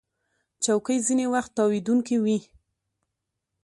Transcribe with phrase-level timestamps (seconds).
[0.63, 2.37] چوکۍ ځینې وخت تاوېدونکې وي.